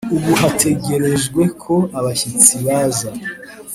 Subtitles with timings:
[0.15, 3.09] ubu hategerejwe ko abashyitsi baza.